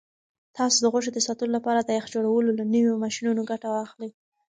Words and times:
تاسو 0.57 0.77
د 0.81 0.85
غوښې 0.93 1.11
د 1.13 1.19
ساتلو 1.27 1.51
لپاره 1.57 1.79
د 1.81 1.89
یخ 1.97 2.05
جوړولو 2.13 2.49
له 2.59 2.63
نویو 2.73 3.01
ماشینونو 3.03 3.41
ګټه 3.51 3.67
واخلئ. 3.75 4.09